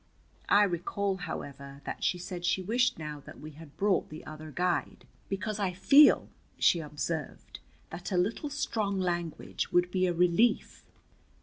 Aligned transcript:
I 0.49 0.63
recall, 0.63 1.17
however, 1.17 1.81
that 1.85 2.03
she 2.03 2.17
said 2.17 2.43
she 2.43 2.63
wished 2.63 2.97
now 2.97 3.19
that 3.27 3.39
we 3.39 3.51
had 3.51 3.77
brought 3.77 4.09
the 4.09 4.25
other 4.25 4.49
guide. 4.49 5.05
"Because 5.29 5.59
I 5.59 5.73
feel," 5.73 6.27
she 6.57 6.79
observed, 6.79 7.59
"that 7.91 8.11
a 8.11 8.17
little 8.17 8.49
strong 8.49 8.99
language 8.99 9.71
would 9.71 9.91
be 9.91 10.07
a 10.07 10.11
relief." 10.15 10.83